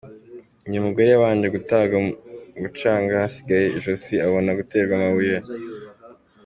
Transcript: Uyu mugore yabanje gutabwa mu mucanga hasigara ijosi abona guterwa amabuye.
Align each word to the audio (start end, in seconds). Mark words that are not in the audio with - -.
Uyu 0.67 0.85
mugore 0.85 1.07
yabanje 1.09 1.47
gutabwa 1.55 1.95
mu 2.05 2.11
mucanga 2.61 3.13
hasigara 3.21 3.63
ijosi 3.79 4.13
abona 4.25 4.57
guterwa 4.59 4.93
amabuye. 4.97 5.37